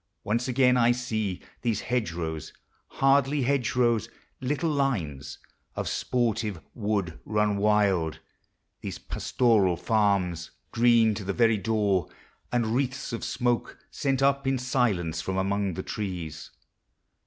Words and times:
Once 0.23 0.47
again 0.47 0.77
I 0.77 0.93
see 0.93 1.43
These 1.61 1.81
hedge 1.81 2.11
rows, 2.11 2.51
hardly 2.87 3.43
hedge 3.43 3.75
rows, 3.75 4.09
little 4.39 4.81
in 4.95 5.21
Of 5.75 5.87
sportive 5.87 6.59
wood 6.73 7.19
mn 7.23 7.57
wild: 7.57 8.17
these 8.81 8.97
pastoral 8.97 9.77
terms, 9.77 9.85
*The 9.85 9.93
River 9.93 9.99
Wye. 9.99 10.01
12 10.01 10.15
POEMS 10.17 10.41
OF 10.41 10.53
NATURE. 10.53 10.81
Green 10.81 11.13
to 11.13 11.23
the 11.23 11.33
very 11.33 11.57
door; 11.59 12.07
and 12.51 12.65
wreaths 12.75 13.13
of 13.13 13.23
smoke 13.23 13.77
Sent 13.91 14.23
up, 14.23 14.47
in 14.47 14.57
silence, 14.57 15.21
from 15.21 15.37
among 15.37 15.75
the 15.75 15.83
trees 15.83 16.49